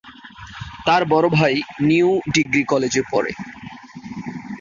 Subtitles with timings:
[0.85, 1.53] তার বড় ভাই
[1.81, 3.31] নিউ ডিগ্রি কলেজে পড়ে।